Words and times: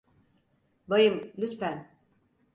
Bayım, 0.89 1.33
lütfen. 1.37 1.87